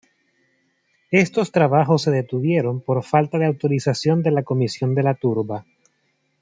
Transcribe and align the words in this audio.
Estos 1.11 1.51
trabajos 1.51 2.01
se 2.01 2.09
detuvieron 2.09 2.81
por 2.81 3.03
falta 3.03 3.37
de 3.37 3.45
autorización 3.45 4.23
de 4.23 4.31
la 4.31 4.41
Comisión 4.41 4.95
de 4.95 5.03
la 5.03 5.13
Turba. 5.13 5.63